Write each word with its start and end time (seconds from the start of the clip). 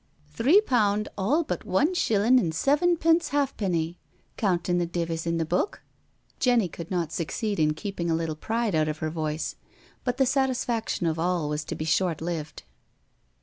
"Three 0.31 0.61
pound 0.61 1.09
all 1.15 1.43
but 1.43 1.63
one 1.63 1.93
shillin' 1.93 2.39
and 2.39 2.55
sevenpence 2.55 3.27
halfpenny, 3.27 3.99
counting 4.35 4.79
the 4.79 4.87
divis 4.87 5.27
in 5.27 5.37
the 5.37 5.45
book." 5.45 5.83
Jenny 6.39 6.67
could 6.67 6.89
not 6.89 7.11
succeed 7.11 7.59
in 7.59 7.75
keeping 7.75 8.09
a 8.09 8.15
little 8.15 8.35
pride 8.35 8.73
out 8.73 8.87
of 8.87 8.97
her 8.97 9.11
voice. 9.11 9.57
But 10.03 10.17
the 10.17 10.25
satisfaction 10.25 11.05
of 11.05 11.19
all 11.19 11.49
was 11.49 11.63
to 11.65 11.75
be 11.75 11.85
short 11.85 12.19
lived. 12.19 12.63